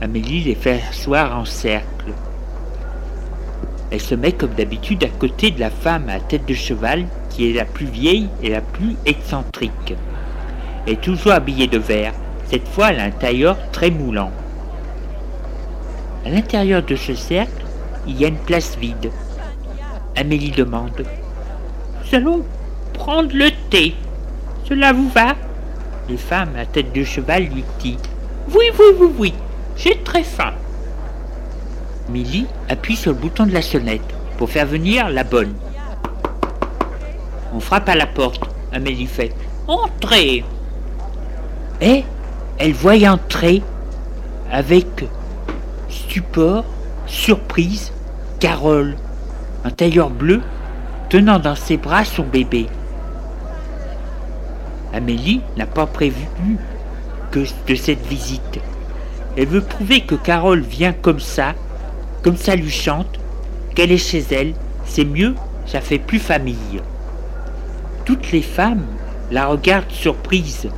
[0.00, 2.12] Amélie les fait asseoir en cercle.
[3.90, 7.50] Elle se met comme d'habitude à côté de la femme à tête de cheval qui
[7.50, 9.94] est la plus vieille et la plus excentrique.
[10.86, 12.14] Elle est toujours habillée de vert.
[12.50, 14.30] Cette fois, elle a un tailleur très moulant.
[16.24, 17.64] À l'intérieur de ce cercle,
[18.06, 19.10] il y a une place vide.
[20.16, 22.44] Amélie demande Nous allons
[22.92, 23.94] prendre le thé.
[24.68, 25.34] Cela vous va?
[26.08, 27.98] Les femmes à tête de cheval lui disent
[28.54, 29.34] Oui, oui, oui, oui,
[29.76, 30.52] j'ai très faim.
[32.08, 34.02] Amélie appuie sur le bouton de la sonnette
[34.38, 35.54] pour faire venir la bonne.
[37.54, 38.44] On frappe à la porte.
[38.72, 39.34] Amélie fait
[39.68, 40.44] Entrez
[41.80, 42.04] Et
[42.58, 43.62] elle voit entrer
[44.50, 45.04] avec
[45.92, 46.64] stupeur,
[47.06, 47.92] surprise,
[48.40, 48.96] Carole,
[49.64, 50.40] un tailleur bleu,
[51.08, 52.66] tenant dans ses bras son bébé.
[54.92, 56.26] Amélie n'a pas prévu
[57.30, 58.60] que de cette visite.
[59.36, 61.54] Elle veut prouver que Carole vient comme ça,
[62.22, 63.18] comme ça lui chante,
[63.74, 65.34] qu'elle est chez elle, c'est mieux,
[65.66, 66.82] ça fait plus famille.
[68.04, 68.84] Toutes les femmes
[69.30, 70.68] la regardent surprise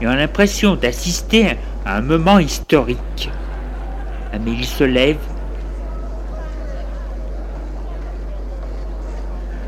[0.00, 3.30] et ont l'impression d'assister à un moment historique.
[4.32, 5.18] Amélie se lève,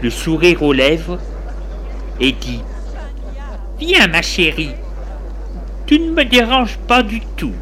[0.00, 1.18] le sourire aux lèvres,
[2.20, 2.62] et dit
[3.78, 4.74] Viens, ma chérie,
[5.86, 7.54] tu ne me déranges pas du tout.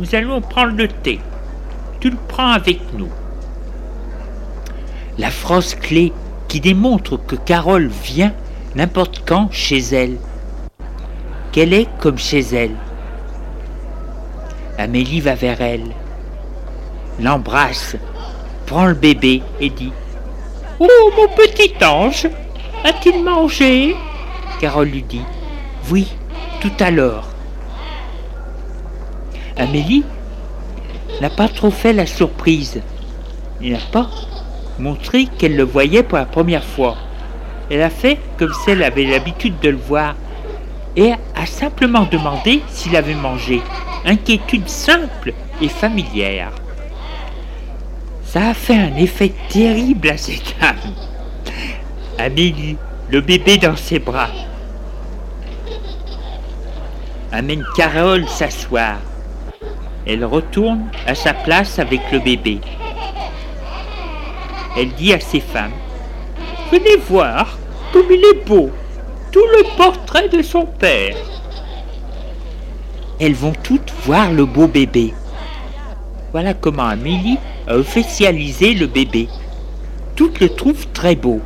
[0.00, 1.20] Nous allons prendre le thé.
[2.00, 3.08] Tu le prends avec nous.
[5.18, 6.12] La phrase clé
[6.48, 8.32] qui démontre que Carole vient
[8.74, 10.16] n'importe quand chez elle.
[11.52, 12.74] Qu'elle est comme chez elle.
[14.76, 15.92] Amélie va vers elle,
[17.20, 17.96] l'embrasse,
[18.66, 19.92] prend le bébé et dit
[20.80, 22.28] Oh mon petit ange,
[22.84, 23.96] a-t-il mangé?
[24.60, 25.22] Carole lui dit
[25.90, 26.08] Oui,
[26.60, 27.28] tout à l'heure.
[29.56, 30.04] Amélie
[31.20, 32.80] n'a pas trop fait la surprise.
[33.60, 34.10] Il n'a pas
[34.78, 36.96] montré qu'elle le voyait pour la première fois.
[37.70, 40.16] Elle a fait comme si elle avait l'habitude de le voir
[40.96, 43.62] et a simplement demandé s'il avait mangé.
[44.04, 46.52] Inquiétude simple et familière.
[48.34, 50.74] Ça a fait un effet terrible à cette âme.
[52.18, 52.76] Amélie,
[53.08, 54.30] le bébé dans ses bras,
[57.30, 58.96] amène Carole s'asseoir.
[60.04, 62.58] Elle retourne à sa place avec le bébé.
[64.76, 65.70] Elle dit à ses femmes
[66.72, 67.56] Venez voir
[67.92, 68.68] comme il est beau,
[69.30, 71.14] tout le portrait de son père.
[73.20, 75.14] Elles vont toutes voir le beau bébé.
[76.32, 79.28] Voilà comment Amélie a officialisé le bébé.
[80.16, 81.40] Toutes le trouvent très beau.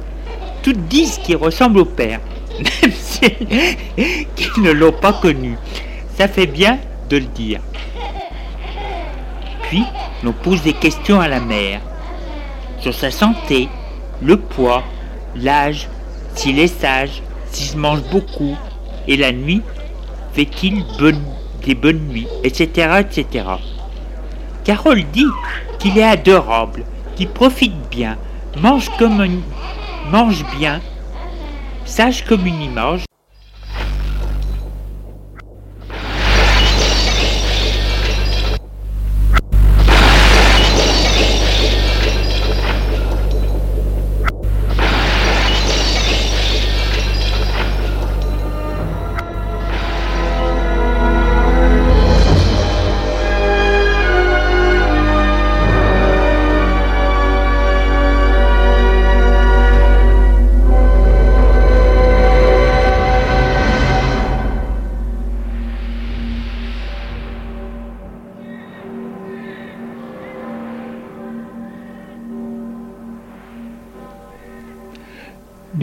[0.62, 2.20] Toutes disent qu'il ressemble au père,
[2.58, 3.20] même si
[4.36, 5.56] qu'ils ne l'ont pas connu.
[6.16, 7.60] Ça fait bien de le dire.
[9.62, 9.84] Puis,
[10.22, 11.80] l'on pose des questions à la mère
[12.80, 13.68] sur sa santé,
[14.22, 14.82] le poids,
[15.36, 15.88] l'âge,
[16.34, 18.56] s'il est sage, s'il mange beaucoup,
[19.06, 19.62] et la nuit,
[20.32, 20.84] fait-il
[21.64, 23.44] des bonnes nuits, etc., etc.
[24.64, 25.26] Carole dit
[25.78, 26.84] qu'il est adorable,
[27.16, 28.16] qu'il profite bien,
[28.60, 29.42] mange comme
[30.10, 30.80] mange bien,
[31.84, 33.04] sage comme une image,